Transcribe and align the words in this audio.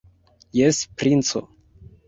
Jes, 0.59 0.81
princo! 1.03 1.45